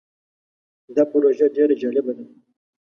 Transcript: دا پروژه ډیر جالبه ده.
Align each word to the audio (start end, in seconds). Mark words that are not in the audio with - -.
دا 0.95 1.03
پروژه 1.11 1.45
ډیر 1.55 1.69
جالبه 1.81 2.13
ده. 2.17 2.25